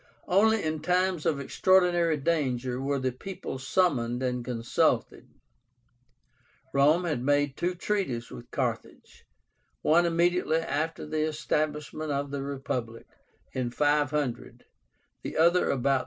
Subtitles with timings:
[0.27, 5.27] Only in times of extraordinary danger were the people summoned and consulted.
[6.73, 9.25] Rome had made two treaties with Carthage;
[9.83, 13.05] one immediately after the establishment of the Republic,
[13.53, 14.65] in 500,
[15.21, 15.99] the other about 340.